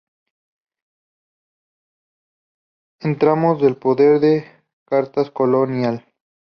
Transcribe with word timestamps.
Entramados 3.01 3.61
del 3.61 3.77
poder 3.77 4.23
en 4.23 4.45
Charcas 4.89 5.29
colonial". 5.29 6.07